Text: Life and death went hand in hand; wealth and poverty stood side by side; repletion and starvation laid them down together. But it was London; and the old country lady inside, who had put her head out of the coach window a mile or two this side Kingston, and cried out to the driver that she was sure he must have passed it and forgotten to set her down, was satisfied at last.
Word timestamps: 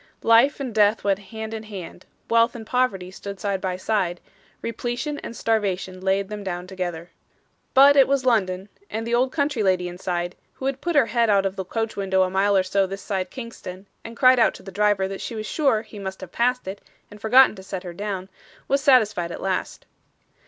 Life 0.23 0.59
and 0.59 0.73
death 0.73 1.03
went 1.03 1.19
hand 1.29 1.53
in 1.53 1.61
hand; 1.61 2.07
wealth 2.27 2.55
and 2.55 2.65
poverty 2.65 3.11
stood 3.11 3.39
side 3.39 3.61
by 3.61 3.77
side; 3.77 4.19
repletion 4.63 5.19
and 5.19 5.37
starvation 5.37 6.01
laid 6.01 6.27
them 6.27 6.43
down 6.43 6.65
together. 6.65 7.11
But 7.75 7.95
it 7.95 8.07
was 8.07 8.25
London; 8.25 8.67
and 8.89 9.05
the 9.05 9.13
old 9.13 9.31
country 9.31 9.61
lady 9.61 9.87
inside, 9.87 10.35
who 10.53 10.65
had 10.65 10.81
put 10.81 10.95
her 10.95 11.05
head 11.05 11.29
out 11.29 11.45
of 11.45 11.55
the 11.55 11.63
coach 11.63 11.95
window 11.95 12.23
a 12.23 12.31
mile 12.31 12.57
or 12.57 12.63
two 12.63 12.87
this 12.87 13.03
side 13.03 13.29
Kingston, 13.29 13.85
and 14.03 14.17
cried 14.17 14.39
out 14.39 14.55
to 14.55 14.63
the 14.63 14.71
driver 14.71 15.07
that 15.07 15.21
she 15.21 15.35
was 15.35 15.45
sure 15.45 15.83
he 15.83 15.99
must 15.99 16.21
have 16.21 16.31
passed 16.31 16.67
it 16.67 16.81
and 17.11 17.21
forgotten 17.21 17.55
to 17.57 17.61
set 17.61 17.83
her 17.83 17.93
down, 17.93 18.27
was 18.67 18.81
satisfied 18.81 19.31
at 19.31 19.39
last. 19.39 19.85